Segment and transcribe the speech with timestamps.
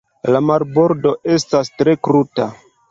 [0.35, 2.53] La marbordo estas tre kruta.